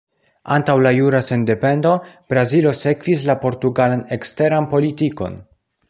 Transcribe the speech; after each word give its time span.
Antaŭ 0.53 0.75
la 0.85 0.93
jura 0.99 1.19
sendependo, 1.27 1.91
Brazilo 2.35 2.73
sekvis 2.81 3.27
la 3.33 3.37
portugalan 3.47 4.03
eksteran 4.19 4.71
politikon. 4.75 5.39